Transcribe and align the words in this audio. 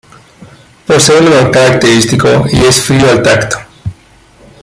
Posee 0.87 1.19
un 1.19 1.27
olor 1.27 1.51
característico 1.51 2.45
y 2.51 2.65
es 2.65 2.81
frío 2.81 3.07
al 3.07 3.21
tacto. 3.21 3.59